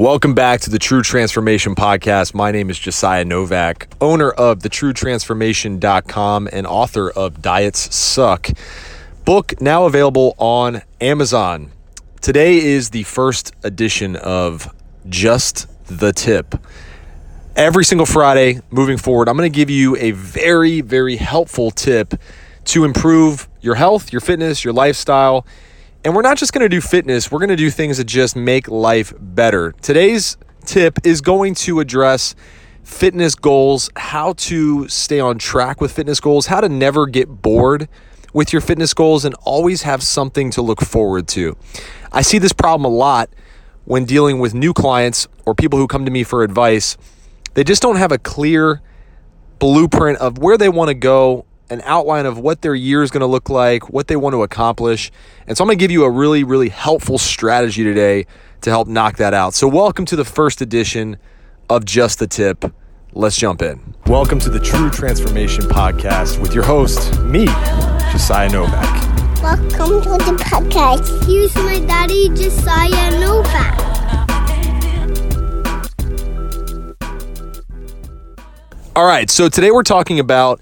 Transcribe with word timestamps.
Welcome 0.00 0.32
back 0.32 0.62
to 0.62 0.70
the 0.70 0.78
True 0.78 1.02
Transformation 1.02 1.74
Podcast. 1.74 2.32
My 2.32 2.52
name 2.52 2.70
is 2.70 2.78
Josiah 2.78 3.22
Novak, 3.22 3.92
owner 4.00 4.30
of 4.30 4.60
thetruetransformation.com 4.60 6.48
and 6.50 6.66
author 6.66 7.10
of 7.10 7.42
Diets 7.42 7.94
Suck. 7.94 8.48
Book 9.26 9.60
now 9.60 9.84
available 9.84 10.36
on 10.38 10.80
Amazon. 11.02 11.72
Today 12.22 12.56
is 12.56 12.88
the 12.88 13.02
first 13.02 13.54
edition 13.62 14.16
of 14.16 14.74
Just 15.06 15.66
the 15.84 16.14
Tip. 16.14 16.54
Every 17.54 17.84
single 17.84 18.06
Friday 18.06 18.60
moving 18.70 18.96
forward, 18.96 19.28
I'm 19.28 19.36
going 19.36 19.52
to 19.52 19.54
give 19.54 19.68
you 19.68 19.96
a 19.98 20.12
very, 20.12 20.80
very 20.80 21.16
helpful 21.16 21.70
tip 21.70 22.14
to 22.64 22.84
improve 22.86 23.50
your 23.60 23.74
health, 23.74 24.14
your 24.14 24.20
fitness, 24.20 24.64
your 24.64 24.72
lifestyle 24.72 25.46
and 26.04 26.14
we're 26.14 26.22
not 26.22 26.38
just 26.38 26.52
going 26.52 26.62
to 26.62 26.68
do 26.68 26.80
fitness, 26.80 27.30
we're 27.30 27.38
going 27.38 27.50
to 27.50 27.56
do 27.56 27.70
things 27.70 27.98
that 27.98 28.04
just 28.04 28.36
make 28.36 28.68
life 28.68 29.12
better. 29.18 29.72
Today's 29.82 30.36
tip 30.64 30.98
is 31.04 31.20
going 31.20 31.54
to 31.56 31.80
address 31.80 32.34
fitness 32.82 33.34
goals, 33.34 33.90
how 33.96 34.32
to 34.34 34.88
stay 34.88 35.20
on 35.20 35.38
track 35.38 35.80
with 35.80 35.92
fitness 35.92 36.20
goals, 36.20 36.46
how 36.46 36.60
to 36.60 36.68
never 36.68 37.06
get 37.06 37.28
bored 37.42 37.88
with 38.32 38.52
your 38.52 38.62
fitness 38.62 38.94
goals 38.94 39.24
and 39.24 39.34
always 39.42 39.82
have 39.82 40.02
something 40.02 40.50
to 40.52 40.62
look 40.62 40.80
forward 40.80 41.28
to. 41.28 41.56
I 42.12 42.22
see 42.22 42.38
this 42.38 42.52
problem 42.52 42.90
a 42.90 42.94
lot 42.94 43.28
when 43.84 44.04
dealing 44.04 44.38
with 44.38 44.54
new 44.54 44.72
clients 44.72 45.28
or 45.44 45.54
people 45.54 45.78
who 45.78 45.86
come 45.86 46.04
to 46.04 46.10
me 46.10 46.22
for 46.24 46.42
advice. 46.42 46.96
They 47.54 47.64
just 47.64 47.82
don't 47.82 47.96
have 47.96 48.12
a 48.12 48.18
clear 48.18 48.80
blueprint 49.58 50.18
of 50.18 50.38
where 50.38 50.56
they 50.56 50.68
want 50.68 50.88
to 50.88 50.94
go 50.94 51.44
an 51.70 51.80
outline 51.84 52.26
of 52.26 52.36
what 52.36 52.62
their 52.62 52.74
year 52.74 53.02
is 53.02 53.12
going 53.12 53.20
to 53.20 53.26
look 53.26 53.48
like, 53.48 53.90
what 53.90 54.08
they 54.08 54.16
want 54.16 54.34
to 54.34 54.42
accomplish. 54.42 55.12
And 55.46 55.56
so 55.56 55.62
I'm 55.62 55.68
going 55.68 55.78
to 55.78 55.82
give 55.82 55.92
you 55.92 56.02
a 56.02 56.10
really, 56.10 56.42
really 56.42 56.68
helpful 56.68 57.16
strategy 57.16 57.84
today 57.84 58.26
to 58.62 58.70
help 58.70 58.88
knock 58.88 59.16
that 59.18 59.32
out. 59.32 59.54
So, 59.54 59.68
welcome 59.68 60.04
to 60.06 60.16
the 60.16 60.24
first 60.24 60.60
edition 60.60 61.16
of 61.70 61.84
Just 61.84 62.18
the 62.18 62.26
Tip. 62.26 62.64
Let's 63.12 63.36
jump 63.36 63.62
in. 63.62 63.94
Welcome 64.06 64.40
to 64.40 64.50
the 64.50 64.58
True 64.58 64.90
Transformation 64.90 65.64
Podcast 65.64 66.40
with 66.40 66.54
your 66.54 66.64
host, 66.64 67.18
me, 67.20 67.46
Josiah 68.10 68.50
Novak. 68.50 69.06
Welcome 69.40 70.02
to 70.02 70.10
the 70.10 70.36
podcast. 70.44 71.24
Here's 71.24 71.54
my 71.54 71.78
daddy, 71.86 72.28
Josiah 72.30 73.18
Novak. 73.20 73.78
All 78.96 79.06
right, 79.06 79.30
so 79.30 79.48
today 79.48 79.70
we're 79.70 79.84
talking 79.84 80.18
about 80.18 80.60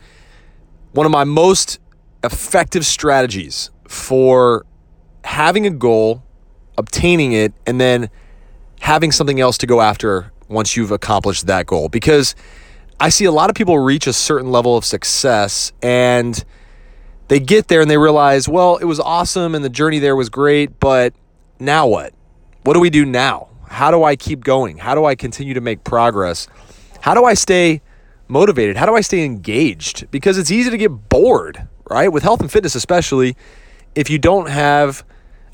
one 0.99 1.07
of 1.07 1.13
my 1.13 1.23
most 1.23 1.79
effective 2.25 2.85
strategies 2.85 3.71
for 3.87 4.67
having 5.23 5.65
a 5.65 5.71
goal, 5.71 6.25
obtaining 6.77 7.31
it, 7.31 7.53
and 7.69 7.81
then 7.81 8.11
having 8.81 9.13
something 9.13 9.39
else 9.39 9.57
to 9.57 9.65
go 9.65 9.81
after 9.81 10.33
once 10.49 10.77
you've 10.77 10.91
accomplished 10.91 11.47
that 11.47 11.67
goal. 11.67 11.89
Because 11.89 12.35
I 12.99 13.11
see 13.11 13.27
a 13.27 13.31
lot 13.31 13.49
of 13.49 13.55
people 13.55 13.79
reach 13.79 14.09
a 14.09 14.13
certain 14.13 14.51
level 14.51 14.77
of 14.77 14.85
success 14.85 15.73
and 15.81 16.45
they 17.29 17.39
get 17.39 17.69
there 17.69 17.81
and 17.81 17.89
they 17.89 17.97
realize, 17.97 18.49
well, 18.49 18.77
it 18.79 18.87
was 18.87 18.99
awesome 18.99 19.55
and 19.55 19.65
the 19.65 19.71
journey 19.71 20.01
there 20.01 20.17
was 20.17 20.29
great, 20.29 20.81
but 20.81 21.15
now 21.61 21.87
what? 21.87 22.13
What 22.65 22.75
do 22.75 22.81
we 22.81 22.91
do 22.91 23.05
now? 23.05 23.51
How 23.69 23.93
do 23.93 24.03
I 24.03 24.17
keep 24.17 24.43
going? 24.43 24.79
How 24.79 24.97
do 24.97 25.05
I 25.05 25.15
continue 25.15 25.55
to 25.55 25.61
make 25.61 25.85
progress? 25.85 26.49
How 27.01 27.15
do 27.15 27.25
I 27.25 27.35
stay 27.35 27.83
motivated? 28.29 28.77
How 28.77 28.87
do 28.87 28.95
I 28.95 29.01
stay 29.01 29.25
engaged? 29.25 30.11
Because 30.11 30.39
it's 30.39 30.51
easy 30.51 30.71
to 30.71 30.77
get 30.77 30.89
bored, 30.89 31.67
right? 31.91 32.09
With 32.09 32.23
health 32.23 32.41
and 32.41 32.51
fitness, 32.51 32.75
especially 32.75 33.37
if 33.95 34.11
you 34.11 34.19
don't 34.19 34.49
have 34.49 35.05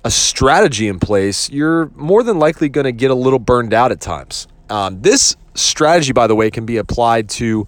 a 0.05 0.11
strategy 0.11 0.89
in 0.89 0.99
place, 0.99 1.49
you're 1.51 1.87
more 1.95 2.23
than 2.23 2.39
likely 2.39 2.69
going 2.69 2.85
to 2.85 2.93
get 2.93 3.11
a 3.11 3.15
little 3.15 3.39
burned 3.39 3.73
out 3.73 3.91
at 3.91 4.01
times. 4.01 4.47
Um, 4.69 5.01
this 5.01 5.37
strategy, 5.55 6.13
by 6.13 6.27
the 6.27 6.35
way, 6.35 6.51
can 6.51 6.67
be 6.67 6.77
applied 6.77 7.29
to 7.31 7.67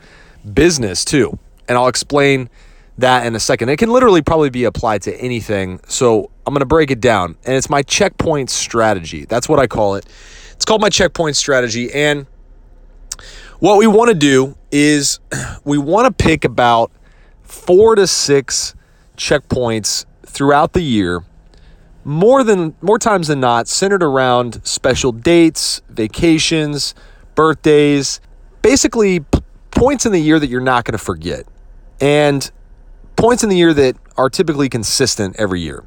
business 0.52 1.04
too. 1.04 1.38
And 1.68 1.78
I'll 1.78 1.88
explain 1.88 2.50
that 2.98 3.26
in 3.26 3.34
a 3.34 3.40
second. 3.40 3.68
It 3.68 3.78
can 3.78 3.90
literally 3.90 4.22
probably 4.22 4.50
be 4.50 4.64
applied 4.64 5.02
to 5.02 5.14
anything. 5.16 5.80
So 5.88 6.30
I'm 6.46 6.52
going 6.52 6.60
to 6.60 6.66
break 6.66 6.90
it 6.90 7.00
down. 7.00 7.36
And 7.44 7.54
it's 7.54 7.70
my 7.70 7.82
checkpoint 7.82 8.50
strategy. 8.50 9.24
That's 9.24 9.48
what 9.48 9.58
I 9.58 9.66
call 9.66 9.96
it. 9.96 10.06
It's 10.52 10.64
called 10.64 10.80
my 10.80 10.88
checkpoint 10.90 11.36
strategy. 11.36 11.92
And 11.92 12.26
what 13.58 13.78
we 13.78 13.86
want 13.86 14.08
to 14.08 14.14
do 14.14 14.56
is 14.70 15.20
we 15.64 15.78
want 15.78 16.06
to 16.06 16.24
pick 16.24 16.44
about 16.44 16.90
four 17.42 17.94
to 17.94 18.06
six 18.06 18.74
checkpoints 19.16 20.04
throughout 20.26 20.72
the 20.72 20.82
year. 20.82 21.22
More 22.04 22.44
than 22.44 22.76
more 22.80 22.98
times 22.98 23.28
than 23.28 23.40
not 23.40 23.66
centered 23.66 24.02
around 24.02 24.60
special 24.64 25.10
dates 25.10 25.82
vacations 25.88 26.94
birthdays 27.34 28.20
basically 28.62 29.20
p- 29.20 29.40
points 29.72 30.06
in 30.06 30.12
the 30.12 30.20
year 30.20 30.38
that 30.38 30.46
you're 30.48 30.60
not 30.60 30.84
going 30.84 30.92
to 30.92 31.04
forget 31.04 31.46
and 32.00 32.50
points 33.16 33.42
in 33.42 33.50
the 33.50 33.56
year 33.56 33.74
that 33.74 33.96
are 34.16 34.30
typically 34.30 34.68
consistent 34.68 35.34
every 35.36 35.60
year. 35.60 35.84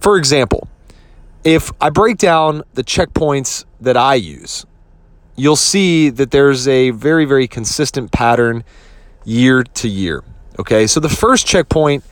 For 0.00 0.16
example 0.16 0.68
if 1.44 1.70
i 1.80 1.88
break 1.88 2.18
down 2.18 2.62
the 2.74 2.84
checkpoints 2.84 3.64
that 3.80 3.96
i 3.96 4.14
use 4.14 4.66
you'll 5.40 5.56
see 5.56 6.10
that 6.10 6.30
there's 6.30 6.68
a 6.68 6.90
very, 6.90 7.24
very 7.24 7.48
consistent 7.48 8.12
pattern 8.12 8.62
year 9.24 9.62
to 9.62 9.88
year. 9.88 10.22
Okay, 10.58 10.86
so 10.86 11.00
the 11.00 11.08
first 11.08 11.46
checkpoint 11.46 12.04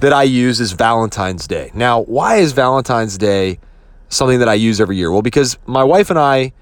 that 0.00 0.12
I 0.12 0.24
use 0.24 0.60
is 0.60 0.72
Valentine's 0.72 1.46
Day. 1.46 1.70
Now, 1.72 2.02
why 2.02 2.36
is 2.36 2.52
Valentine's 2.52 3.16
Day 3.16 3.60
something 4.08 4.40
that 4.40 4.48
I 4.48 4.54
use 4.54 4.80
every 4.80 4.96
year? 4.96 5.12
Well, 5.12 5.22
because 5.22 5.56
my 5.66 5.84
wife 5.84 6.10
and 6.10 6.18
I, 6.18 6.52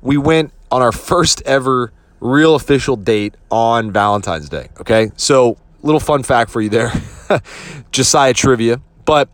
we 0.00 0.16
went 0.16 0.52
on 0.70 0.80
our 0.80 0.92
first 0.92 1.42
ever 1.42 1.92
real 2.20 2.54
official 2.54 2.94
date 2.94 3.34
on 3.50 3.90
Valentine's 3.90 4.48
Day. 4.48 4.68
Okay, 4.80 5.10
so 5.16 5.58
little 5.82 6.00
fun 6.00 6.22
fact 6.22 6.50
for 6.50 6.60
you 6.60 6.68
there 6.68 6.92
Josiah 7.92 8.34
trivia, 8.34 8.80
but 9.04 9.28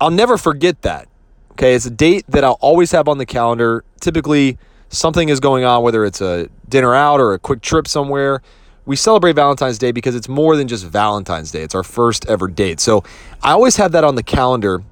I'll 0.00 0.10
never 0.10 0.38
forget 0.38 0.80
that. 0.82 1.08
Okay, 1.52 1.74
it's 1.74 1.84
a 1.84 1.90
date 1.90 2.24
that 2.28 2.42
I'll 2.42 2.58
always 2.60 2.92
have 2.92 3.06
on 3.06 3.18
the 3.18 3.26
calendar, 3.26 3.84
typically 4.00 4.58
something 4.92 5.28
is 5.28 5.40
going 5.40 5.64
on, 5.64 5.82
whether 5.82 6.04
it's 6.04 6.20
a 6.20 6.48
dinner 6.68 6.94
out 6.94 7.20
or 7.20 7.34
a 7.34 7.38
quick 7.38 7.60
trip 7.60 7.88
somewhere, 7.88 8.42
we 8.84 8.96
celebrate 8.96 9.34
Valentine's 9.34 9.78
Day 9.78 9.92
because 9.92 10.14
it's 10.14 10.28
more 10.28 10.56
than 10.56 10.68
just 10.68 10.84
Valentine's 10.86 11.50
Day. 11.50 11.62
It's 11.62 11.74
our 11.74 11.82
first 11.82 12.26
ever 12.28 12.48
date. 12.48 12.80
So 12.80 13.04
I 13.42 13.52
always 13.52 13.76
have 13.76 13.92
that 13.92 14.04
on 14.04 14.14
the 14.16 14.22
calendar. 14.22 14.82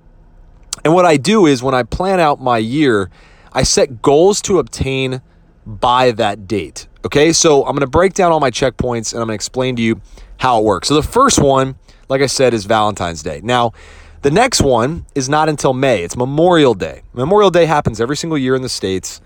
And 0.85 0.95
what 0.95 1.05
I 1.05 1.17
do 1.17 1.47
is 1.47 1.63
when 1.63 1.75
I 1.75 1.83
plan 1.83 2.21
out 2.21 2.41
my 2.41 2.59
year, 2.59 3.11
I 3.53 3.63
set 3.65 4.01
goals 4.01 4.41
to 4.43 4.59
obtain 4.59 5.21
by 5.67 6.13
that 6.13 6.47
date. 6.47 6.87
Okay, 7.05 7.33
so 7.33 7.65
I'm 7.67 7.75
gonna 7.75 7.87
break 7.87 8.15
down 8.15 8.33
all 8.33 8.41
my 8.41 8.51
checkpoints 8.51 9.13
and 9.13 9.21
I'm 9.21 9.27
gonna 9.27 9.35
explain 9.35 9.77
to 9.77 9.83
you 9.83 10.01
how 10.39 10.61
it 10.61 10.65
works. 10.65 10.89
So 10.89 10.95
the 10.95 11.03
first 11.03 11.41
one, 11.41 11.77
like 12.09 12.23
I 12.23 12.27
said, 12.27 12.55
is 12.55 12.65
Valentine's 12.65 13.23
Day. 13.23 13.41
Now, 13.43 13.73
the 14.23 14.31
next 14.31 14.61
one 14.61 15.07
is 15.15 15.29
not 15.29 15.49
until 15.49 15.73
May, 15.73 16.03
it's 16.03 16.17
Memorial 16.17 16.75
Day. 16.75 17.03
Memorial 17.13 17.51
Day 17.51 17.67
happens 17.67 18.01
every 18.01 18.17
single 18.17 18.39
year 18.39 18.55
in 18.55 18.63
the 18.63 18.69
States 18.69 19.21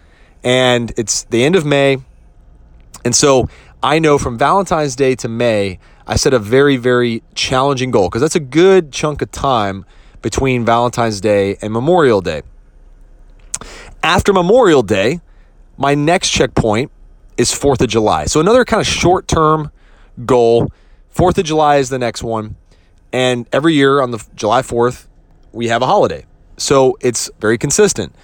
and 0.45 0.93
it's 0.97 1.25
the 1.25 1.43
end 1.43 1.57
of 1.57 1.65
May. 1.65 1.97
And 3.05 3.17
so 3.17 3.49
I 3.83 3.99
know 3.99 4.19
from 4.19 4.39
Valentine's 4.39 4.95
Day 4.95 5.17
to 5.17 5.29
May, 5.29 5.79
I 6.07 6.17
set 6.17 6.35
a 6.35 6.39
very, 6.39 6.77
very 6.77 7.23
challenging 7.35 7.91
goal 7.91 8.09
because 8.09 8.21
that's 8.21 8.37
a 8.37 8.41
good 8.41 8.93
chunk 8.93 9.23
of 9.23 9.33
time 9.33 9.87
between 10.21 10.65
Valentine's 10.65 11.21
Day 11.21 11.57
and 11.63 11.73
Memorial 11.73 12.21
Day. 12.21 12.43
After 14.03 14.33
Memorial 14.33 14.83
Day, 14.83 15.21
my 15.79 15.95
next 15.95 16.31
checkpoint 16.31 16.91
is 17.39 17.51
4th 17.51 17.81
of 17.81 17.89
July. 17.89 18.27
So 18.27 18.39
another 18.39 18.65
kind 18.65 18.81
of 18.81 18.87
short 18.87 19.27
term 19.27 19.71
goal. 20.25 20.71
4th 21.15 21.39
of 21.39 21.45
July 21.45 21.77
is 21.77 21.89
the 21.89 21.99
next 21.99 22.23
one. 22.23 22.57
And 23.13 23.49
every 23.53 23.75
year 23.75 24.01
on 24.01 24.11
the 24.11 24.25
July 24.35 24.63
4th, 24.63 25.07
we 25.53 25.69
have 25.69 25.83
a 25.83 25.87
holiday. 25.87 26.27
So 26.59 26.99
it's 27.01 27.31
very 27.41 27.57
consistent 27.57 28.15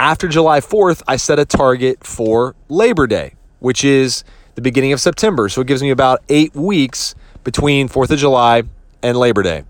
after 0.00 0.28
July 0.28 0.60
4th, 0.60 1.02
I 1.06 1.16
set 1.16 1.38
a 1.38 1.44
target 1.44 2.06
for 2.06 2.56
Labor 2.70 3.06
Day, 3.06 3.34
which 3.58 3.84
is 3.84 4.24
the 4.54 4.62
beginning 4.62 4.94
of 4.94 5.00
September. 5.00 5.50
So 5.50 5.60
it 5.60 5.66
gives 5.66 5.82
me 5.82 5.90
about 5.90 6.22
eight 6.30 6.54
weeks 6.54 7.14
between 7.44 7.86
4th 7.86 8.10
of 8.10 8.18
July 8.18 8.62
and 9.02 9.18
Labor 9.18 9.42
Day. 9.42 9.64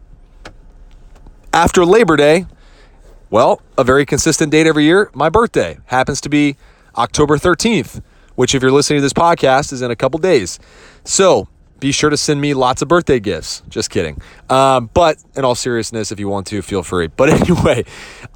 After 1.52 1.84
Labor 1.84 2.16
Day, 2.16 2.46
well, 3.28 3.60
a 3.76 3.82
very 3.82 4.06
consistent 4.06 4.52
date 4.52 4.68
every 4.68 4.84
year, 4.84 5.10
my 5.14 5.28
birthday 5.28 5.78
happens 5.86 6.20
to 6.20 6.28
be 6.28 6.56
October 6.96 7.36
13th, 7.36 8.00
which, 8.36 8.54
if 8.54 8.62
you're 8.62 8.70
listening 8.70 8.98
to 8.98 9.02
this 9.02 9.12
podcast, 9.12 9.72
is 9.72 9.82
in 9.82 9.90
a 9.90 9.96
couple 9.96 10.20
days. 10.20 10.60
So 11.02 11.48
be 11.80 11.92
sure 11.92 12.10
to 12.10 12.16
send 12.16 12.40
me 12.40 12.54
lots 12.54 12.82
of 12.82 12.88
birthday 12.88 13.18
gifts. 13.18 13.62
Just 13.68 13.90
kidding. 13.90 14.20
Um, 14.48 14.90
but 14.92 15.16
in 15.34 15.44
all 15.44 15.54
seriousness, 15.54 16.12
if 16.12 16.20
you 16.20 16.28
want 16.28 16.46
to, 16.48 16.62
feel 16.62 16.82
free. 16.82 17.08
But 17.16 17.30
anyway, 17.30 17.84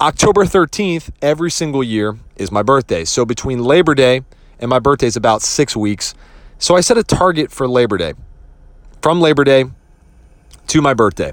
October 0.01 0.45
13th, 0.45 1.09
every 1.21 1.49
single 1.49 1.83
year, 1.83 2.17
is 2.35 2.51
my 2.51 2.61
birthday. 2.61 3.05
So 3.05 3.25
between 3.25 3.63
Labor 3.63 3.95
Day 3.95 4.21
and 4.59 4.69
my 4.69 4.79
birthday 4.79 5.07
is 5.07 5.15
about 5.15 5.41
six 5.41 5.75
weeks. 5.75 6.13
So 6.59 6.75
I 6.75 6.81
set 6.81 6.97
a 6.97 7.03
target 7.03 7.51
for 7.51 7.67
Labor 7.67 7.97
Day. 7.97 8.13
From 9.01 9.21
Labor 9.21 9.43
Day 9.43 9.65
to 10.67 10.81
my 10.81 10.93
birthday. 10.93 11.31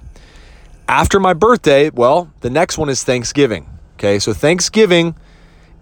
After 0.89 1.21
my 1.21 1.33
birthday, 1.33 1.91
well, 1.91 2.31
the 2.41 2.51
next 2.51 2.79
one 2.79 2.89
is 2.89 3.03
Thanksgiving. 3.05 3.69
Okay, 3.95 4.19
so 4.19 4.33
Thanksgiving 4.33 5.15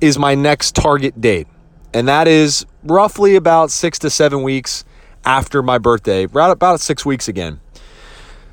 is 0.01 0.19
my 0.19 0.35
next 0.35 0.75
target 0.75 1.21
date. 1.21 1.47
And 1.93 2.07
that 2.09 2.29
is 2.29 2.67
roughly 2.85 3.35
about 3.35 3.71
six 3.71 3.99
to 4.01 4.11
seven 4.11 4.43
weeks 4.43 4.85
after 5.25 5.63
my 5.63 5.79
birthday, 5.79 6.27
right 6.27 6.51
about 6.51 6.81
six 6.81 7.05
weeks 7.05 7.29
again. 7.29 7.61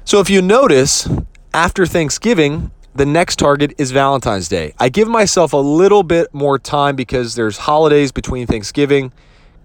So 0.05 0.19
if 0.19 0.29
you 0.29 0.41
notice, 0.41 1.09
after 1.53 1.85
Thanksgiving, 1.85 2.71
the 2.95 3.05
next 3.05 3.37
target 3.37 3.73
is 3.77 3.91
Valentine's 3.91 4.47
Day. 4.47 4.73
I 4.79 4.89
give 4.89 5.07
myself 5.07 5.53
a 5.53 5.57
little 5.57 6.03
bit 6.03 6.33
more 6.33 6.57
time 6.57 6.95
because 6.95 7.35
there's 7.35 7.57
holidays 7.57 8.11
between 8.11 8.47
Thanksgiving, 8.47 9.11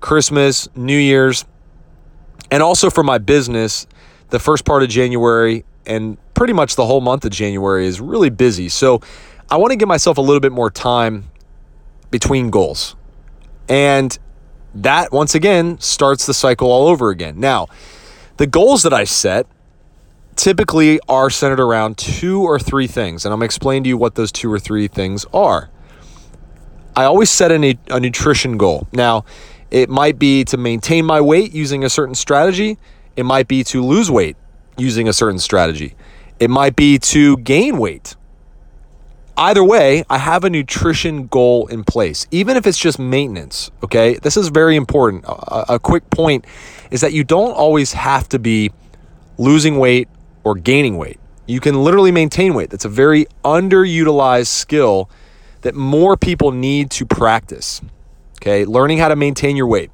Christmas, 0.00 0.68
New 0.74 0.98
Year's, 0.98 1.44
and 2.50 2.62
also 2.62 2.90
for 2.90 3.02
my 3.02 3.18
business, 3.18 3.86
the 4.30 4.38
first 4.38 4.64
part 4.64 4.82
of 4.82 4.88
January 4.88 5.64
and 5.86 6.18
pretty 6.34 6.52
much 6.52 6.76
the 6.76 6.86
whole 6.86 7.00
month 7.00 7.24
of 7.24 7.30
January 7.30 7.86
is 7.86 8.00
really 8.00 8.30
busy. 8.30 8.68
So 8.68 9.00
I 9.50 9.56
want 9.56 9.70
to 9.70 9.76
give 9.76 9.88
myself 9.88 10.18
a 10.18 10.20
little 10.20 10.40
bit 10.40 10.52
more 10.52 10.70
time 10.70 11.30
between 12.10 12.50
goals. 12.50 12.96
And 13.68 14.18
that, 14.74 15.12
once 15.12 15.34
again, 15.34 15.78
starts 15.80 16.26
the 16.26 16.34
cycle 16.34 16.70
all 16.70 16.88
over 16.88 17.10
again. 17.10 17.38
Now, 17.38 17.68
the 18.36 18.46
goals 18.46 18.82
that 18.82 18.92
I 18.92 19.04
set 19.04 19.46
typically 20.36 20.98
are 21.08 21.30
centered 21.30 21.60
around 21.60 21.98
two 21.98 22.42
or 22.42 22.58
three 22.58 22.86
things. 22.86 23.24
And 23.24 23.32
I'm 23.32 23.38
going 23.38 23.48
to 23.48 23.54
explain 23.54 23.82
to 23.84 23.88
you 23.88 23.96
what 23.96 24.14
those 24.14 24.32
two 24.32 24.50
or 24.52 24.58
three 24.58 24.88
things 24.88 25.26
are. 25.32 25.70
I 26.96 27.04
always 27.04 27.30
set 27.30 27.50
a, 27.52 27.78
a 27.88 28.00
nutrition 28.00 28.56
goal. 28.56 28.86
Now, 28.92 29.24
it 29.70 29.88
might 29.88 30.18
be 30.18 30.44
to 30.44 30.56
maintain 30.56 31.04
my 31.04 31.20
weight 31.20 31.52
using 31.52 31.84
a 31.84 31.90
certain 31.90 32.14
strategy. 32.14 32.78
It 33.16 33.24
might 33.24 33.48
be 33.48 33.64
to 33.64 33.82
lose 33.82 34.10
weight 34.10 34.36
using 34.76 35.08
a 35.08 35.12
certain 35.12 35.38
strategy. 35.38 35.94
It 36.40 36.50
might 36.50 36.76
be 36.76 36.98
to 36.98 37.36
gain 37.38 37.78
weight. 37.78 38.16
Either 39.36 39.64
way, 39.64 40.04
I 40.10 40.18
have 40.18 40.44
a 40.44 40.50
nutrition 40.50 41.26
goal 41.26 41.66
in 41.68 41.84
place, 41.84 42.26
even 42.30 42.56
if 42.56 42.66
it's 42.66 42.78
just 42.78 42.98
maintenance. 42.98 43.70
Okay. 43.82 44.14
This 44.14 44.36
is 44.36 44.48
very 44.48 44.76
important. 44.76 45.24
A, 45.24 45.74
a 45.74 45.78
quick 45.78 46.08
point 46.10 46.44
is 46.90 47.00
that 47.00 47.12
you 47.12 47.24
don't 47.24 47.52
always 47.52 47.94
have 47.94 48.28
to 48.30 48.38
be 48.38 48.72
losing 49.38 49.78
weight 49.78 50.08
or 50.44 50.54
gaining 50.54 50.98
weight. 50.98 51.18
You 51.46 51.60
can 51.60 51.82
literally 51.82 52.12
maintain 52.12 52.54
weight. 52.54 52.70
That's 52.70 52.84
a 52.84 52.90
very 52.90 53.26
underutilized 53.44 54.46
skill 54.46 55.10
that 55.62 55.74
more 55.74 56.16
people 56.16 56.52
need 56.52 56.90
to 56.92 57.06
practice. 57.06 57.80
Okay, 58.36 58.64
learning 58.64 58.98
how 58.98 59.08
to 59.08 59.16
maintain 59.16 59.56
your 59.56 59.66
weight. 59.66 59.90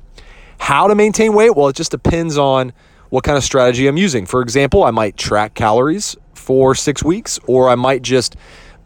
How 0.59 0.89
to 0.89 0.95
maintain 0.95 1.35
weight? 1.35 1.55
Well, 1.55 1.69
it 1.69 1.77
just 1.77 1.91
depends 1.91 2.37
on 2.37 2.73
what 3.11 3.25
kind 3.25 3.39
of 3.39 3.45
strategy 3.45 3.87
I'm 3.87 3.97
using. 3.97 4.27
For 4.27 4.43
example, 4.43 4.85
I 4.85 4.91
might 4.91 5.17
track 5.17 5.55
calories 5.55 6.17
for 6.35 6.75
six 6.75 7.03
weeks, 7.03 7.39
or 7.47 7.69
I 7.69 7.75
might 7.75 8.03
just 8.03 8.37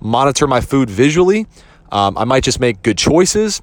monitor 0.03 0.47
my 0.47 0.61
food 0.61 0.91
visually. 0.91 1.47
Um, 1.91 2.17
I 2.19 2.25
might 2.25 2.43
just 2.43 2.61
make 2.61 2.83
good 2.83 2.99
choices. 2.99 3.63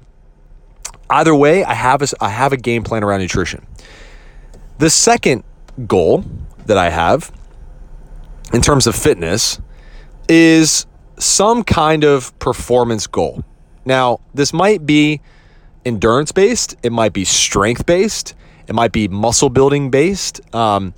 Either 1.08 1.34
way, 1.34 1.64
I 1.64 1.74
have 1.74 2.02
a, 2.02 2.06
I 2.20 2.28
have 2.28 2.52
a 2.52 2.56
game 2.56 2.82
plan 2.82 3.02
around 3.02 3.20
nutrition. 3.20 3.66
The 4.78 4.90
second 4.90 5.44
goal 5.86 6.24
that 6.66 6.78
I 6.78 6.90
have 6.90 7.32
in 8.52 8.60
terms 8.60 8.86
of 8.86 8.94
fitness 8.94 9.60
is 10.28 10.86
some 11.18 11.64
kind 11.64 12.04
of 12.04 12.36
performance 12.38 13.06
goal. 13.06 13.44
Now, 13.84 14.20
this 14.34 14.52
might 14.52 14.86
be 14.86 15.20
endurance 15.84 16.32
based, 16.32 16.76
it 16.82 16.92
might 16.92 17.12
be 17.12 17.24
strength 17.24 17.86
based, 17.86 18.34
it 18.68 18.74
might 18.74 18.92
be 18.92 19.08
muscle 19.08 19.50
building 19.50 19.90
based. 19.90 20.40
Um, 20.54 20.94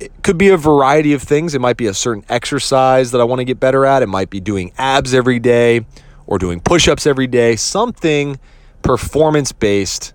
it 0.00 0.12
could 0.22 0.38
be 0.38 0.48
a 0.48 0.56
variety 0.56 1.12
of 1.12 1.22
things. 1.22 1.54
It 1.54 1.60
might 1.60 1.76
be 1.76 1.86
a 1.86 1.94
certain 1.94 2.24
exercise 2.28 3.10
that 3.10 3.20
I 3.20 3.24
want 3.24 3.40
to 3.40 3.44
get 3.44 3.58
better 3.58 3.84
at. 3.84 4.02
It 4.02 4.08
might 4.08 4.30
be 4.30 4.40
doing 4.40 4.72
abs 4.78 5.14
every 5.14 5.38
day 5.38 5.86
or 6.26 6.38
doing 6.38 6.60
push 6.60 6.88
ups 6.88 7.06
every 7.06 7.26
day, 7.26 7.56
something 7.56 8.38
performance 8.82 9.52
based 9.52 10.12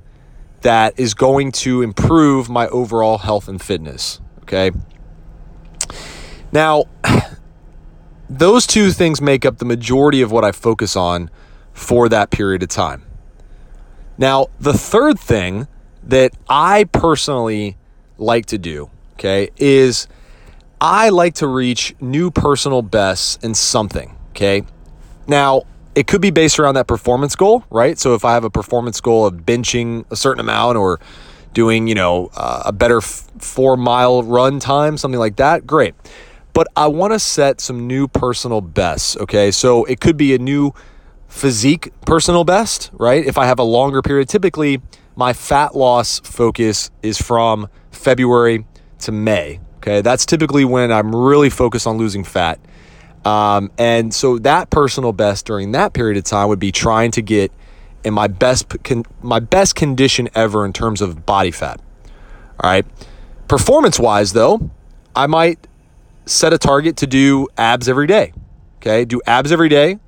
that 0.61 0.97
is 0.97 1.13
going 1.13 1.51
to 1.51 1.81
improve 1.81 2.49
my 2.49 2.67
overall 2.67 3.17
health 3.17 3.47
and 3.47 3.61
fitness. 3.61 4.21
Okay. 4.43 4.71
Now, 6.51 6.85
those 8.29 8.65
two 8.65 8.91
things 8.91 9.21
make 9.21 9.45
up 9.45 9.57
the 9.57 9.65
majority 9.65 10.21
of 10.21 10.31
what 10.31 10.45
I 10.45 10.51
focus 10.51 10.95
on 10.95 11.29
for 11.73 12.07
that 12.09 12.29
period 12.29 12.63
of 12.63 12.69
time. 12.69 13.03
Now, 14.17 14.47
the 14.59 14.73
third 14.73 15.19
thing 15.19 15.67
that 16.03 16.33
I 16.47 16.85
personally 16.85 17.77
like 18.17 18.45
to 18.47 18.57
do, 18.57 18.89
okay, 19.13 19.49
is 19.57 20.07
I 20.81 21.09
like 21.09 21.35
to 21.35 21.47
reach 21.47 21.95
new 22.01 22.29
personal 22.31 22.81
bests 22.81 23.37
in 23.43 23.53
something, 23.53 24.15
okay? 24.31 24.63
Now, 25.27 25.63
it 25.95 26.07
could 26.07 26.21
be 26.21 26.31
based 26.31 26.59
around 26.59 26.75
that 26.75 26.87
performance 26.87 27.35
goal, 27.35 27.63
right? 27.69 27.97
So 27.97 28.15
if 28.15 28.25
I 28.25 28.33
have 28.33 28.43
a 28.43 28.49
performance 28.49 28.99
goal 28.99 29.25
of 29.25 29.33
benching 29.45 30.05
a 30.11 30.15
certain 30.15 30.39
amount 30.39 30.77
or 30.77 30.99
doing, 31.53 31.87
you 31.87 31.95
know, 31.95 32.29
uh, 32.35 32.63
a 32.65 32.71
better 32.73 32.97
f- 32.97 33.29
four 33.39 33.77
mile 33.77 34.23
run 34.23 34.59
time, 34.59 34.97
something 34.97 35.19
like 35.19 35.37
that, 35.37 35.67
great. 35.67 35.93
But 36.53 36.67
I 36.75 36.87
want 36.87 37.13
to 37.13 37.19
set 37.19 37.61
some 37.61 37.87
new 37.87 38.07
personal 38.07 38.61
bests, 38.61 39.15
okay? 39.17 39.51
So 39.51 39.85
it 39.85 39.99
could 39.99 40.17
be 40.17 40.35
a 40.35 40.37
new 40.37 40.73
physique 41.27 41.91
personal 42.05 42.43
best, 42.43 42.89
right? 42.93 43.25
If 43.25 43.37
I 43.37 43.45
have 43.45 43.59
a 43.59 43.63
longer 43.63 44.01
period, 44.01 44.29
typically 44.29 44.81
my 45.15 45.33
fat 45.33 45.75
loss 45.75 46.19
focus 46.19 46.91
is 47.01 47.21
from 47.21 47.69
February 47.91 48.65
to 49.03 49.11
May. 49.11 49.59
Okay, 49.77 50.01
that's 50.01 50.25
typically 50.25 50.65
when 50.65 50.91
I'm 50.91 51.15
really 51.15 51.49
focused 51.49 51.87
on 51.87 51.97
losing 51.97 52.23
fat. 52.23 52.59
Um, 53.25 53.71
and 53.77 54.13
so 54.13 54.37
that 54.39 54.69
personal 54.69 55.13
best 55.13 55.45
during 55.45 55.71
that 55.73 55.93
period 55.93 56.17
of 56.17 56.23
time 56.23 56.49
would 56.49 56.59
be 56.59 56.71
trying 56.71 57.11
to 57.11 57.21
get 57.21 57.51
in 58.03 58.13
my 58.13 58.27
best 58.27 58.67
con- 58.83 59.05
my 59.21 59.39
best 59.39 59.75
condition 59.75 60.29
ever 60.35 60.65
in 60.65 60.73
terms 60.73 61.01
of 61.01 61.25
body 61.25 61.51
fat. 61.51 61.79
All 62.59 62.69
right. 62.69 62.85
Performance 63.47 63.99
wise 63.99 64.33
though, 64.33 64.69
I 65.15 65.27
might 65.27 65.67
set 66.25 66.53
a 66.53 66.57
target 66.57 66.97
to 66.97 67.07
do 67.07 67.47
abs 67.57 67.87
every 67.87 68.07
day. 68.07 68.33
Okay? 68.81 69.05
Do 69.05 69.21
abs 69.25 69.51
every 69.51 69.69
day 69.69 69.99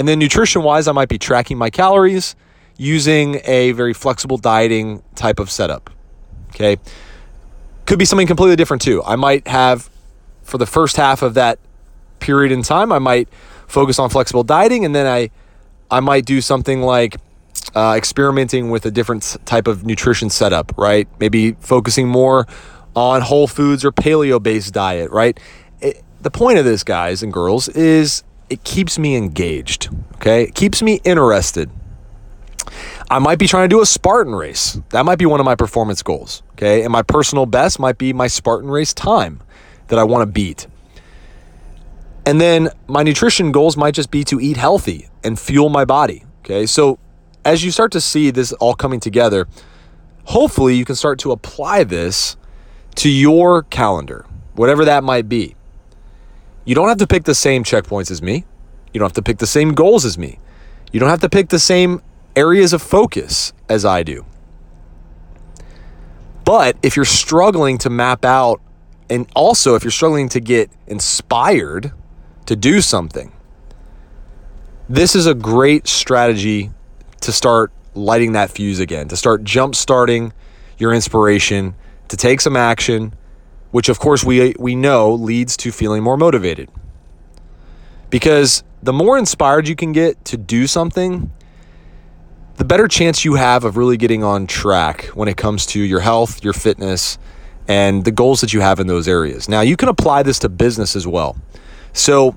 and 0.00 0.08
then 0.08 0.18
nutrition 0.18 0.62
wise, 0.62 0.88
I 0.88 0.92
might 0.92 1.10
be 1.10 1.18
tracking 1.18 1.58
my 1.58 1.68
calories 1.68 2.34
using 2.78 3.38
a 3.44 3.72
very 3.72 3.92
flexible 3.92 4.38
dieting 4.38 5.02
type 5.14 5.38
of 5.38 5.50
setup. 5.50 5.90
Okay. 6.48 6.78
Could 7.86 7.98
be 7.98 8.04
something 8.04 8.26
completely 8.26 8.56
different 8.56 8.82
too. 8.82 9.02
I 9.04 9.16
might 9.16 9.46
have, 9.48 9.90
for 10.42 10.58
the 10.58 10.66
first 10.66 10.96
half 10.96 11.22
of 11.22 11.34
that 11.34 11.58
period 12.20 12.52
in 12.52 12.62
time, 12.62 12.92
I 12.92 12.98
might 12.98 13.28
focus 13.66 13.98
on 13.98 14.10
flexible 14.10 14.44
dieting 14.44 14.84
and 14.84 14.94
then 14.94 15.06
I, 15.06 15.30
I 15.90 16.00
might 16.00 16.24
do 16.24 16.40
something 16.40 16.82
like 16.82 17.16
uh, 17.74 17.94
experimenting 17.96 18.70
with 18.70 18.86
a 18.86 18.90
different 18.90 19.36
type 19.44 19.66
of 19.66 19.84
nutrition 19.84 20.30
setup, 20.30 20.76
right? 20.76 21.08
Maybe 21.18 21.52
focusing 21.52 22.08
more 22.08 22.46
on 22.94 23.22
whole 23.22 23.46
foods 23.46 23.84
or 23.84 23.92
paleo 23.92 24.42
based 24.42 24.74
diet, 24.74 25.10
right? 25.10 25.38
It, 25.80 26.02
the 26.20 26.30
point 26.30 26.58
of 26.58 26.64
this, 26.64 26.84
guys 26.84 27.22
and 27.22 27.32
girls, 27.32 27.68
is 27.68 28.24
it 28.48 28.64
keeps 28.64 28.98
me 28.98 29.16
engaged. 29.16 29.88
Okay. 30.16 30.44
It 30.44 30.54
keeps 30.54 30.82
me 30.82 31.00
interested. 31.04 31.70
I 33.10 33.18
might 33.18 33.40
be 33.40 33.48
trying 33.48 33.64
to 33.64 33.74
do 33.74 33.82
a 33.82 33.86
Spartan 33.86 34.36
race. 34.36 34.80
That 34.90 35.04
might 35.04 35.18
be 35.18 35.26
one 35.26 35.40
of 35.40 35.44
my 35.44 35.56
performance 35.56 36.00
goals. 36.00 36.44
Okay. 36.52 36.84
And 36.84 36.92
my 36.92 37.02
personal 37.02 37.44
best 37.44 37.80
might 37.80 37.98
be 37.98 38.12
my 38.12 38.28
Spartan 38.28 38.70
race 38.70 38.94
time 38.94 39.42
that 39.88 39.98
I 39.98 40.04
want 40.04 40.22
to 40.22 40.26
beat. 40.26 40.68
And 42.24 42.40
then 42.40 42.68
my 42.86 43.02
nutrition 43.02 43.50
goals 43.50 43.76
might 43.76 43.94
just 43.94 44.12
be 44.12 44.22
to 44.24 44.38
eat 44.38 44.56
healthy 44.56 45.08
and 45.24 45.38
fuel 45.38 45.68
my 45.68 45.84
body. 45.84 46.24
Okay. 46.44 46.66
So 46.66 47.00
as 47.44 47.64
you 47.64 47.72
start 47.72 47.90
to 47.92 48.00
see 48.00 48.30
this 48.30 48.52
all 48.54 48.74
coming 48.74 49.00
together, 49.00 49.48
hopefully 50.24 50.76
you 50.76 50.84
can 50.84 50.94
start 50.94 51.18
to 51.20 51.32
apply 51.32 51.82
this 51.82 52.36
to 52.96 53.08
your 53.08 53.64
calendar, 53.64 54.24
whatever 54.54 54.84
that 54.84 55.02
might 55.02 55.28
be. 55.28 55.56
You 56.64 56.76
don't 56.76 56.88
have 56.88 56.98
to 56.98 57.06
pick 57.08 57.24
the 57.24 57.34
same 57.34 57.64
checkpoints 57.64 58.12
as 58.12 58.22
me. 58.22 58.44
You 58.92 59.00
don't 59.00 59.06
have 59.06 59.14
to 59.14 59.22
pick 59.22 59.38
the 59.38 59.46
same 59.46 59.74
goals 59.74 60.04
as 60.04 60.16
me. 60.16 60.38
You 60.92 61.00
don't 61.00 61.08
have 61.08 61.20
to 61.20 61.28
pick 61.28 61.48
the 61.48 61.58
same 61.58 62.02
areas 62.36 62.72
of 62.72 62.82
focus 62.82 63.52
as 63.68 63.84
I 63.84 64.02
do. 64.02 64.24
But 66.44 66.76
if 66.82 66.96
you're 66.96 67.04
struggling 67.04 67.78
to 67.78 67.90
map 67.90 68.24
out, 68.24 68.60
and 69.08 69.26
also 69.34 69.74
if 69.74 69.84
you're 69.84 69.90
struggling 69.90 70.28
to 70.30 70.40
get 70.40 70.70
inspired 70.86 71.92
to 72.46 72.56
do 72.56 72.80
something, 72.80 73.32
this 74.88 75.14
is 75.14 75.26
a 75.26 75.34
great 75.34 75.86
strategy 75.86 76.70
to 77.20 77.32
start 77.32 77.72
lighting 77.94 78.32
that 78.32 78.50
fuse 78.50 78.80
again, 78.80 79.08
to 79.08 79.16
start 79.16 79.44
jump 79.44 79.74
starting 79.74 80.32
your 80.78 80.92
inspiration, 80.92 81.74
to 82.08 82.16
take 82.16 82.40
some 82.40 82.56
action, 82.56 83.14
which 83.70 83.88
of 83.88 83.98
course 83.98 84.24
we 84.24 84.54
we 84.58 84.74
know 84.74 85.12
leads 85.12 85.56
to 85.58 85.70
feeling 85.70 86.02
more 86.02 86.16
motivated. 86.16 86.68
Because 88.08 88.64
the 88.82 88.92
more 88.92 89.16
inspired 89.16 89.68
you 89.68 89.76
can 89.76 89.92
get 89.92 90.24
to 90.24 90.36
do 90.36 90.66
something, 90.66 91.30
the 92.60 92.66
better 92.66 92.86
chance 92.86 93.24
you 93.24 93.36
have 93.36 93.64
of 93.64 93.78
really 93.78 93.96
getting 93.96 94.22
on 94.22 94.46
track 94.46 95.06
when 95.14 95.28
it 95.28 95.38
comes 95.38 95.64
to 95.64 95.80
your 95.80 96.00
health, 96.00 96.44
your 96.44 96.52
fitness, 96.52 97.16
and 97.66 98.04
the 98.04 98.10
goals 98.10 98.42
that 98.42 98.52
you 98.52 98.60
have 98.60 98.78
in 98.78 98.86
those 98.86 99.08
areas. 99.08 99.48
Now, 99.48 99.62
you 99.62 99.78
can 99.78 99.88
apply 99.88 100.24
this 100.24 100.38
to 100.40 100.50
business 100.50 100.94
as 100.94 101.06
well. 101.06 101.38
So, 101.94 102.36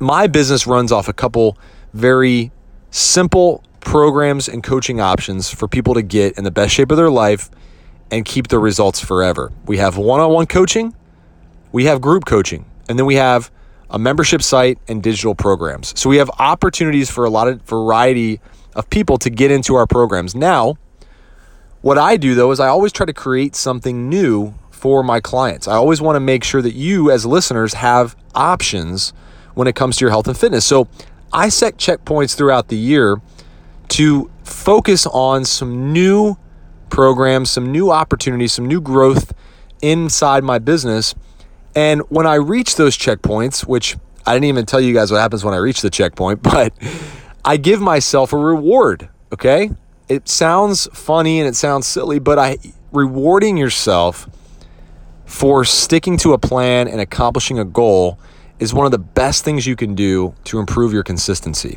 my 0.00 0.26
business 0.26 0.66
runs 0.66 0.92
off 0.92 1.08
a 1.08 1.14
couple 1.14 1.56
very 1.94 2.52
simple 2.90 3.64
programs 3.80 4.48
and 4.48 4.62
coaching 4.62 5.00
options 5.00 5.48
for 5.48 5.66
people 5.66 5.94
to 5.94 6.02
get 6.02 6.36
in 6.36 6.44
the 6.44 6.50
best 6.50 6.74
shape 6.74 6.90
of 6.90 6.98
their 6.98 7.10
life 7.10 7.48
and 8.10 8.26
keep 8.26 8.48
the 8.48 8.58
results 8.58 9.00
forever. 9.02 9.50
We 9.64 9.78
have 9.78 9.96
one 9.96 10.20
on 10.20 10.30
one 10.30 10.44
coaching, 10.44 10.94
we 11.72 11.86
have 11.86 12.02
group 12.02 12.26
coaching, 12.26 12.66
and 12.86 12.98
then 12.98 13.06
we 13.06 13.14
have 13.14 13.50
a 13.88 13.98
membership 13.98 14.42
site 14.42 14.78
and 14.88 15.02
digital 15.02 15.34
programs. 15.34 15.98
So 15.98 16.10
we 16.10 16.18
have 16.18 16.30
opportunities 16.38 17.10
for 17.10 17.24
a 17.24 17.30
lot 17.30 17.48
of 17.48 17.62
variety 17.62 18.42
of 18.74 18.88
people 18.90 19.18
to 19.18 19.30
get 19.30 19.50
into 19.50 19.74
our 19.74 19.86
programs. 19.86 20.34
Now, 20.34 20.76
what 21.82 21.98
I 21.98 22.16
do 22.16 22.34
though 22.34 22.50
is 22.50 22.60
I 22.60 22.68
always 22.68 22.92
try 22.92 23.06
to 23.06 23.12
create 23.12 23.54
something 23.56 24.08
new 24.08 24.54
for 24.70 25.02
my 25.02 25.20
clients. 25.20 25.68
I 25.68 25.74
always 25.74 26.00
want 26.00 26.16
to 26.16 26.20
make 26.20 26.42
sure 26.42 26.62
that 26.62 26.74
you, 26.74 27.10
as 27.10 27.26
listeners, 27.26 27.74
have 27.74 28.16
options 28.34 29.12
when 29.54 29.68
it 29.68 29.74
comes 29.74 29.96
to 29.96 30.04
your 30.04 30.10
health 30.10 30.26
and 30.26 30.36
fitness. 30.36 30.64
So 30.64 30.88
I 31.32 31.48
set 31.48 31.76
checkpoints 31.76 32.34
throughout 32.34 32.68
the 32.68 32.76
year 32.76 33.20
to 33.88 34.30
focus 34.42 35.06
on 35.06 35.44
some 35.44 35.92
new 35.92 36.36
programs, 36.88 37.50
some 37.50 37.70
new 37.70 37.90
opportunities, 37.90 38.52
some 38.52 38.66
new 38.66 38.80
growth 38.80 39.32
inside 39.82 40.44
my 40.44 40.58
business. 40.58 41.14
And 41.74 42.02
when 42.08 42.26
I 42.26 42.34
reach 42.34 42.76
those 42.76 42.96
checkpoints, 42.96 43.66
which 43.66 43.96
I 44.26 44.34
didn't 44.34 44.46
even 44.46 44.66
tell 44.66 44.80
you 44.80 44.92
guys 44.92 45.10
what 45.10 45.18
happens 45.18 45.44
when 45.44 45.54
I 45.54 45.58
reach 45.58 45.82
the 45.82 45.90
checkpoint, 45.90 46.42
but 46.42 46.72
I 47.44 47.56
give 47.56 47.80
myself 47.80 48.32
a 48.32 48.36
reward, 48.36 49.08
okay? 49.32 49.70
It 50.08 50.28
sounds 50.28 50.88
funny 50.92 51.40
and 51.40 51.48
it 51.48 51.56
sounds 51.56 51.86
silly, 51.86 52.18
but 52.18 52.38
I 52.38 52.58
rewarding 52.92 53.56
yourself 53.56 54.28
for 55.24 55.64
sticking 55.64 56.16
to 56.18 56.32
a 56.32 56.38
plan 56.38 56.88
and 56.88 57.00
accomplishing 57.00 57.58
a 57.58 57.64
goal 57.64 58.18
is 58.58 58.74
one 58.74 58.84
of 58.84 58.92
the 58.92 58.98
best 58.98 59.44
things 59.44 59.66
you 59.66 59.76
can 59.76 59.94
do 59.94 60.34
to 60.44 60.58
improve 60.58 60.92
your 60.92 61.02
consistency. 61.02 61.76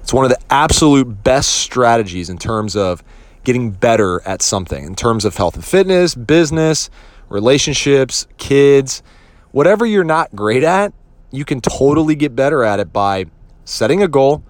It's 0.00 0.12
one 0.12 0.24
of 0.24 0.30
the 0.30 0.40
absolute 0.50 1.22
best 1.22 1.50
strategies 1.50 2.28
in 2.28 2.38
terms 2.38 2.74
of 2.74 3.04
getting 3.44 3.70
better 3.70 4.20
at 4.26 4.42
something, 4.42 4.84
in 4.84 4.96
terms 4.96 5.24
of 5.24 5.36
health 5.36 5.54
and 5.54 5.64
fitness, 5.64 6.14
business, 6.14 6.90
relationships, 7.28 8.26
kids, 8.36 9.02
whatever 9.52 9.86
you're 9.86 10.02
not 10.02 10.34
great 10.34 10.64
at, 10.64 10.92
you 11.30 11.44
can 11.44 11.60
totally 11.60 12.14
get 12.14 12.34
better 12.34 12.64
at 12.64 12.80
it 12.80 12.92
by 12.92 13.26
setting 13.64 14.02
a 14.02 14.08
goal, 14.08 14.42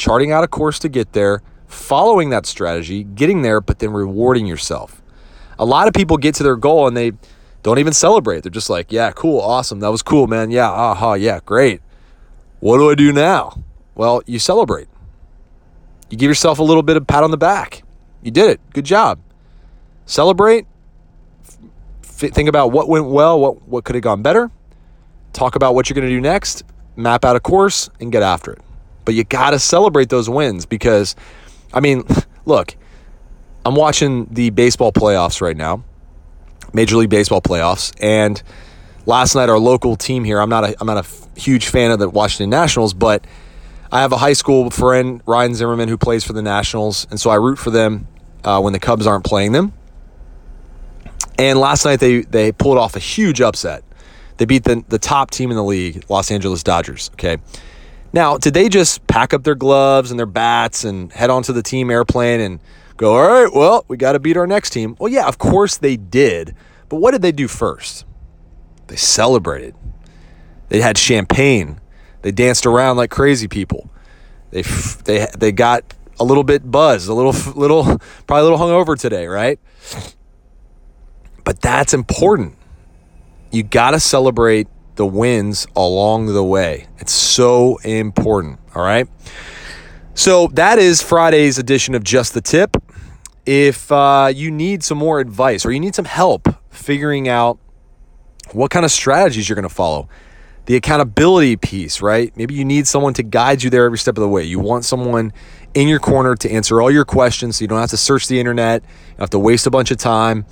charting 0.00 0.32
out 0.32 0.42
a 0.42 0.48
course 0.48 0.78
to 0.78 0.88
get 0.88 1.12
there, 1.12 1.42
following 1.66 2.30
that 2.30 2.46
strategy, 2.46 3.04
getting 3.04 3.42
there, 3.42 3.60
but 3.60 3.80
then 3.80 3.92
rewarding 3.92 4.46
yourself. 4.46 5.02
A 5.58 5.64
lot 5.64 5.88
of 5.88 5.92
people 5.92 6.16
get 6.16 6.34
to 6.36 6.42
their 6.42 6.56
goal 6.56 6.88
and 6.88 6.96
they 6.96 7.12
don't 7.62 7.78
even 7.78 7.92
celebrate. 7.92 8.42
They're 8.42 8.50
just 8.50 8.70
like, 8.70 8.90
yeah, 8.90 9.12
cool, 9.12 9.38
awesome. 9.40 9.80
That 9.80 9.90
was 9.90 10.02
cool, 10.02 10.26
man. 10.26 10.50
Yeah, 10.50 10.70
aha, 10.70 11.14
yeah, 11.14 11.40
great. 11.44 11.82
What 12.60 12.78
do 12.78 12.90
I 12.90 12.94
do 12.94 13.12
now? 13.12 13.62
Well, 13.94 14.22
you 14.26 14.38
celebrate. 14.38 14.88
You 16.08 16.16
give 16.16 16.28
yourself 16.28 16.58
a 16.58 16.62
little 16.62 16.82
bit 16.82 16.96
of 16.96 17.06
pat 17.06 17.22
on 17.22 17.30
the 17.30 17.36
back. 17.36 17.82
You 18.22 18.30
did 18.30 18.48
it. 18.48 18.60
Good 18.72 18.86
job. 18.86 19.20
Celebrate. 20.06 20.66
F- 22.02 22.32
think 22.32 22.48
about 22.48 22.72
what 22.72 22.88
went 22.88 23.04
well, 23.04 23.38
what, 23.38 23.68
what 23.68 23.84
could 23.84 23.96
have 23.96 24.02
gone 24.02 24.22
better. 24.22 24.50
Talk 25.34 25.56
about 25.56 25.74
what 25.74 25.90
you're 25.90 25.94
going 25.94 26.08
to 26.08 26.14
do 26.14 26.20
next. 26.22 26.64
Map 26.96 27.22
out 27.24 27.36
a 27.36 27.40
course 27.40 27.90
and 28.00 28.10
get 28.10 28.22
after 28.22 28.52
it. 28.52 28.62
But 29.04 29.14
you 29.14 29.24
got 29.24 29.50
to 29.50 29.58
celebrate 29.58 30.08
those 30.08 30.28
wins 30.28 30.66
because, 30.66 31.16
I 31.72 31.80
mean, 31.80 32.04
look, 32.44 32.76
I'm 33.64 33.74
watching 33.74 34.26
the 34.30 34.50
baseball 34.50 34.92
playoffs 34.92 35.40
right 35.40 35.56
now, 35.56 35.84
Major 36.72 36.96
League 36.96 37.10
Baseball 37.10 37.40
playoffs, 37.42 37.92
and 38.00 38.42
last 39.06 39.34
night 39.34 39.48
our 39.48 39.58
local 39.58 39.96
team 39.96 40.24
here. 40.24 40.40
I'm 40.40 40.48
not 40.48 40.64
a 40.64 40.76
I'm 40.80 40.86
not 40.86 41.04
a 41.04 41.40
huge 41.40 41.66
fan 41.68 41.90
of 41.90 41.98
the 41.98 42.08
Washington 42.08 42.50
Nationals, 42.50 42.94
but 42.94 43.26
I 43.92 44.00
have 44.00 44.12
a 44.12 44.18
high 44.18 44.34
school 44.34 44.70
friend 44.70 45.22
Ryan 45.26 45.54
Zimmerman 45.54 45.88
who 45.88 45.98
plays 45.98 46.24
for 46.24 46.32
the 46.32 46.42
Nationals, 46.42 47.06
and 47.10 47.20
so 47.20 47.30
I 47.30 47.36
root 47.36 47.58
for 47.58 47.70
them 47.70 48.06
uh, 48.44 48.60
when 48.60 48.72
the 48.72 48.78
Cubs 48.78 49.06
aren't 49.06 49.24
playing 49.24 49.52
them. 49.52 49.72
And 51.38 51.58
last 51.58 51.84
night 51.84 52.00
they 52.00 52.22
they 52.22 52.52
pulled 52.52 52.78
off 52.78 52.96
a 52.96 53.00
huge 53.00 53.40
upset. 53.40 53.82
They 54.36 54.44
beat 54.44 54.64
the 54.64 54.84
the 54.88 54.98
top 54.98 55.30
team 55.30 55.50
in 55.50 55.56
the 55.56 55.64
league, 55.64 56.04
Los 56.08 56.30
Angeles 56.30 56.62
Dodgers. 56.62 57.10
Okay. 57.14 57.38
Now, 58.12 58.38
did 58.38 58.54
they 58.54 58.68
just 58.68 59.06
pack 59.06 59.32
up 59.32 59.44
their 59.44 59.54
gloves 59.54 60.10
and 60.10 60.18
their 60.18 60.26
bats 60.26 60.84
and 60.84 61.12
head 61.12 61.30
onto 61.30 61.52
the 61.52 61.62
team 61.62 61.90
airplane 61.90 62.40
and 62.40 62.60
go, 62.96 63.14
all 63.16 63.44
right, 63.44 63.52
well, 63.54 63.84
we 63.88 63.96
got 63.96 64.12
to 64.12 64.18
beat 64.18 64.36
our 64.36 64.46
next 64.46 64.70
team? 64.70 64.96
Well, 64.98 65.12
yeah, 65.12 65.28
of 65.28 65.38
course 65.38 65.76
they 65.76 65.96
did. 65.96 66.54
But 66.88 66.96
what 66.96 67.12
did 67.12 67.22
they 67.22 67.32
do 67.32 67.46
first? 67.46 68.04
They 68.88 68.96
celebrated. 68.96 69.76
They 70.68 70.80
had 70.80 70.98
champagne. 70.98 71.80
They 72.22 72.32
danced 72.32 72.66
around 72.66 72.96
like 72.96 73.10
crazy 73.10 73.48
people. 73.48 73.90
They 74.50 74.62
they 75.04 75.28
they 75.38 75.52
got 75.52 75.94
a 76.18 76.24
little 76.24 76.42
bit 76.42 76.68
buzzed, 76.68 77.08
a 77.08 77.14
little 77.14 77.32
little 77.54 77.84
probably 78.26 78.40
a 78.40 78.50
little 78.50 78.58
hungover 78.58 78.98
today, 78.98 79.26
right? 79.26 79.60
But 81.44 81.60
that's 81.60 81.94
important. 81.94 82.56
You 83.50 83.62
got 83.62 83.92
to 83.92 84.00
celebrate 84.00 84.68
the 85.00 85.06
wins 85.06 85.66
along 85.74 86.26
the 86.26 86.44
way. 86.44 86.86
It's 86.98 87.10
so 87.10 87.78
important, 87.78 88.58
all 88.74 88.82
right? 88.82 89.08
So 90.12 90.48
that 90.48 90.78
is 90.78 91.00
Friday's 91.00 91.56
edition 91.56 91.94
of 91.94 92.04
Just 92.04 92.34
the 92.34 92.42
Tip. 92.42 92.76
If 93.46 93.90
uh, 93.90 94.30
you 94.34 94.50
need 94.50 94.84
some 94.84 94.98
more 94.98 95.18
advice 95.18 95.64
or 95.64 95.72
you 95.72 95.80
need 95.80 95.94
some 95.94 96.04
help 96.04 96.48
figuring 96.68 97.30
out 97.30 97.58
what 98.52 98.70
kind 98.70 98.84
of 98.84 98.90
strategies 98.90 99.48
you're 99.48 99.56
going 99.56 99.62
to 99.62 99.74
follow, 99.74 100.06
the 100.66 100.76
accountability 100.76 101.56
piece, 101.56 102.02
right? 102.02 102.30
Maybe 102.36 102.52
you 102.52 102.66
need 102.66 102.86
someone 102.86 103.14
to 103.14 103.22
guide 103.22 103.62
you 103.62 103.70
there 103.70 103.86
every 103.86 103.96
step 103.96 104.18
of 104.18 104.20
the 104.20 104.28
way. 104.28 104.44
You 104.44 104.58
want 104.58 104.84
someone 104.84 105.32
in 105.72 105.88
your 105.88 105.98
corner 105.98 106.34
to 106.34 106.50
answer 106.50 106.82
all 106.82 106.90
your 106.90 107.06
questions 107.06 107.56
so 107.56 107.62
you 107.62 107.68
don't 107.68 107.80
have 107.80 107.88
to 107.88 107.96
search 107.96 108.28
the 108.28 108.38
internet, 108.38 108.82
you 108.82 109.12
don't 109.12 109.20
have 109.20 109.30
to 109.30 109.38
waste 109.38 109.66
a 109.66 109.70
bunch 109.70 109.90
of 109.90 109.96
time. 109.96 110.44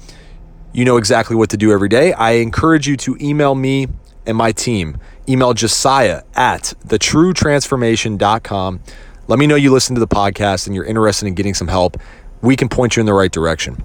You 0.73 0.87
know 0.87 0.97
exactly 0.97 1.37
what 1.37 1.50
to 1.50 1.59
do 1.59 1.71
every 1.71 1.90
day. 1.90 2.14
I 2.14 2.33
encourage 2.33 2.88
you 2.88 2.97
to 2.97 3.19
email 3.21 3.55
me 3.55 3.88
and 4.28 4.37
my 4.37 4.52
team. 4.52 4.99
Email 5.28 5.54
Josiah 5.54 6.23
at 6.37 6.75
thetruetransformation.com. 6.87 8.80
Let 9.26 9.38
me 9.38 9.47
know 9.47 9.56
you 9.56 9.73
listen 9.73 9.94
to 9.94 10.00
the 10.00 10.06
podcast 10.08 10.66
and 10.66 10.75
you're 10.75 10.85
interested 10.85 11.26
in 11.26 11.35
getting 11.35 11.54
some 11.54 11.68
help. 11.68 11.97
We 12.40 12.54
can 12.56 12.68
point 12.68 12.97
you 12.97 13.00
in 13.00 13.06
the 13.06 13.12
right 13.12 13.32
direction. 13.32 13.85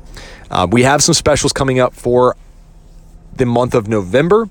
Uh, 0.52 0.68
we 0.70 0.84
have 0.84 1.02
some 1.02 1.14
specials 1.14 1.52
coming 1.52 1.80
up 1.80 1.94
for 1.94 2.36
the 3.36 3.46
month 3.46 3.74
of 3.74 3.88
November. 3.88 4.50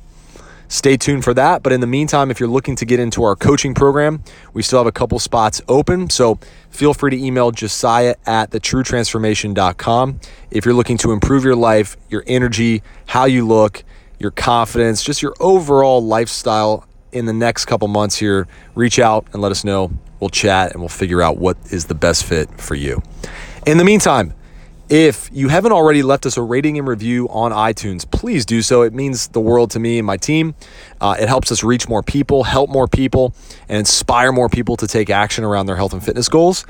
Stay 0.69 0.97
tuned 0.97 1.23
for 1.23 1.35
that. 1.35 1.63
But 1.63 1.73
in 1.73 1.81
the 1.81 1.87
meantime, 1.87 2.31
if 2.31 2.41
you're 2.41 2.49
looking 2.49 2.77
to 2.77 2.87
get 2.87 2.99
into 2.99 3.23
our 3.25 3.37
coaching 3.37 3.75
program, 3.75 4.23
we 4.55 4.63
still 4.63 4.79
have 4.79 4.87
a 4.87 4.93
couple 4.93 5.19
spots 5.19 5.61
open. 5.69 6.09
So 6.09 6.39
feel 6.71 6.95
free 6.95 7.11
to 7.11 7.17
email 7.23 7.51
Josiah 7.51 8.15
at 8.27 8.51
thetruetransformation.com. 8.51 10.21
If 10.51 10.65
you're 10.65 10.75
looking 10.75 10.97
to 10.99 11.13
improve 11.13 11.45
your 11.45 11.57
life, 11.57 11.97
your 12.09 12.25
energy, 12.27 12.83
how 13.07 13.27
you 13.27 13.47
look, 13.47 13.85
your 14.23 14.31
confidence, 14.31 15.03
just 15.03 15.23
your 15.23 15.35
overall 15.41 16.05
lifestyle 16.05 16.87
in 17.13 17.27
the 17.27 17.33
next 17.33 17.67
couple 17.67 17.89
months 17.89 18.17
here, 18.17 18.47
reach 18.75 18.99
out 18.99 19.27
and 19.33 19.43
let 19.43 19.53
us 19.53 19.65
know. 19.65 19.93
We'll 20.21 20.31
chat 20.31 20.73
and 20.73 20.81
we'll 20.81 20.89
figure 20.89 21.21
out 21.21 21.37
what 21.37 21.57
is 21.71 21.87
the 21.87 21.95
best 21.95 22.25
fit 22.25 22.61
for 22.61 22.75
you. 22.75 23.03
In 23.67 23.77
the 23.77 23.85
meantime, 23.85 24.35
if 24.89 25.31
you 25.33 25.49
haven't 25.49 25.73
already 25.73 26.03
left 26.03 26.27
us 26.27 26.37
a 26.37 26.43
rating 26.43 26.79
and 26.79 26.87
review 26.87 27.29
on 27.31 27.51
iTunes, 27.51 28.09
please 28.11 28.45
do 28.45 28.63
so. 28.63 28.83
It 28.83 28.93
means 28.93 29.29
the 29.29 29.41
world 29.41 29.71
to 29.71 29.81
me 29.81 29.99
and 29.99 30.07
my 30.07 30.17
team. 30.17 30.55
Uh, 31.01 31.17
it 31.19 31.29
helps 31.29 31.51
us 31.51 31.63
reach 31.63 31.89
more 31.89 32.03
people, 32.03 32.45
help 32.45 32.69
more 32.69 32.87
people, 32.87 33.35
and 33.69 33.79
inspire 33.79 34.33
more 34.33 34.49
people 34.49 34.77
to 34.77 34.87
take 34.87 35.09
action 35.09 35.45
around 35.45 35.67
their 35.67 35.77
health 35.77 35.93
and 35.93 36.05
fitness 36.05 36.29
goals. 36.29 36.67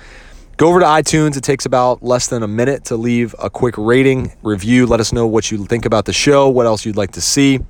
Go 0.56 0.68
over 0.68 0.80
to 0.80 0.86
iTunes. 0.86 1.36
It 1.36 1.42
takes 1.42 1.66
about 1.66 2.02
less 2.02 2.28
than 2.28 2.42
a 2.42 2.48
minute 2.48 2.84
to 2.86 2.96
leave 2.96 3.34
a 3.38 3.50
quick 3.50 3.76
rating, 3.78 4.32
review. 4.42 4.86
Let 4.86 5.00
us 5.00 5.12
know 5.12 5.26
what 5.26 5.50
you 5.50 5.64
think 5.66 5.84
about 5.84 6.04
the 6.04 6.12
show, 6.12 6.48
what 6.48 6.66
else 6.66 6.84
you'd 6.84 6.96
like 6.96 7.12
to 7.12 7.20
see. 7.20 7.60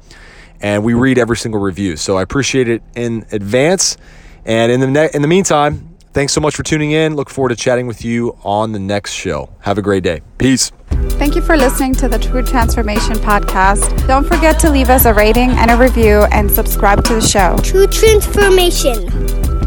And 0.60 0.84
we 0.84 0.94
read 0.94 1.18
every 1.18 1.36
single 1.36 1.60
review. 1.60 1.96
So 1.96 2.16
I 2.16 2.22
appreciate 2.22 2.68
it 2.68 2.82
in 2.94 3.26
advance. 3.32 3.96
And 4.44 4.70
in 4.70 4.80
the, 4.80 4.86
ne- 4.86 5.10
in 5.14 5.22
the 5.22 5.28
meantime, 5.28 5.92
Thanks 6.12 6.34
so 6.34 6.42
much 6.42 6.54
for 6.54 6.62
tuning 6.62 6.90
in. 6.90 7.16
Look 7.16 7.30
forward 7.30 7.48
to 7.50 7.56
chatting 7.56 7.86
with 7.86 8.04
you 8.04 8.36
on 8.42 8.72
the 8.72 8.78
next 8.78 9.12
show. 9.12 9.48
Have 9.60 9.78
a 9.78 9.82
great 9.82 10.02
day. 10.02 10.20
Peace. 10.36 10.70
Thank 11.12 11.34
you 11.34 11.40
for 11.40 11.56
listening 11.56 11.94
to 11.94 12.08
the 12.08 12.18
True 12.18 12.42
Transformation 12.42 13.14
Podcast. 13.14 14.06
Don't 14.06 14.26
forget 14.26 14.58
to 14.60 14.70
leave 14.70 14.90
us 14.90 15.06
a 15.06 15.14
rating 15.14 15.50
and 15.52 15.70
a 15.70 15.76
review 15.76 16.24
and 16.30 16.50
subscribe 16.50 17.02
to 17.04 17.14
the 17.14 17.20
show. 17.22 17.56
True 17.62 17.86
transformation. 17.86 19.61